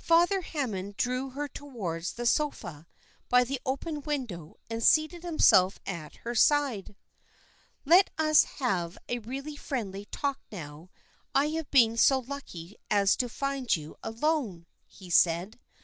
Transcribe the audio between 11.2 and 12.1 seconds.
I have been